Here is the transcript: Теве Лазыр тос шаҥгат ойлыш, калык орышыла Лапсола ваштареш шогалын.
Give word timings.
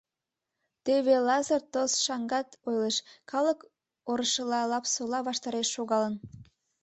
Теве 0.85 1.15
Лазыр 1.27 1.61
тос 1.73 1.91
шаҥгат 2.05 2.47
ойлыш, 2.67 2.97
калык 3.31 3.59
орышыла 4.09 4.61
Лапсола 4.71 5.19
ваштареш 5.27 5.67
шогалын. 5.75 6.15